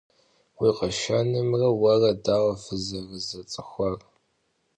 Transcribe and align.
Vui 0.55 0.71
kheşşenımre 0.77 1.69
vuere 1.79 2.11
daue 2.25 2.53
fızerızets'ıxuar? 2.63 3.93